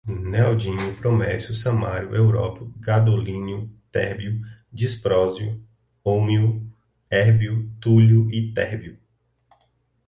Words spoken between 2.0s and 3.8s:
európio, gadolínio,